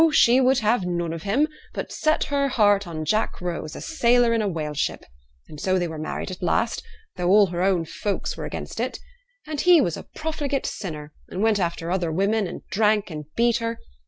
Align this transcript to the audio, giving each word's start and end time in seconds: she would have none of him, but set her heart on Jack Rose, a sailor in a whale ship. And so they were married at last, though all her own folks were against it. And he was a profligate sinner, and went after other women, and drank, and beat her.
she 0.11 0.41
would 0.41 0.57
have 0.57 0.83
none 0.83 1.13
of 1.13 1.21
him, 1.21 1.47
but 1.75 1.91
set 1.91 2.23
her 2.23 2.47
heart 2.47 2.87
on 2.87 3.05
Jack 3.05 3.39
Rose, 3.39 3.75
a 3.75 3.81
sailor 3.81 4.33
in 4.33 4.41
a 4.41 4.47
whale 4.47 4.73
ship. 4.73 5.03
And 5.47 5.61
so 5.61 5.77
they 5.77 5.87
were 5.87 5.99
married 5.99 6.31
at 6.31 6.41
last, 6.41 6.81
though 7.17 7.29
all 7.29 7.45
her 7.51 7.61
own 7.61 7.85
folks 7.85 8.35
were 8.35 8.45
against 8.45 8.79
it. 8.79 8.97
And 9.45 9.61
he 9.61 9.79
was 9.79 9.95
a 9.97 10.07
profligate 10.15 10.65
sinner, 10.65 11.13
and 11.29 11.43
went 11.43 11.59
after 11.59 11.91
other 11.91 12.11
women, 12.11 12.47
and 12.47 12.63
drank, 12.71 13.11
and 13.11 13.25
beat 13.35 13.57
her. 13.57 13.77